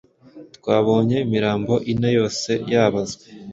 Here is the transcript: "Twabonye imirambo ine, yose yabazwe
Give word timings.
"Twabonye 0.55 1.17
imirambo 1.25 1.73
ine, 1.91 2.09
yose 2.17 2.51
yabazwe 2.71 3.23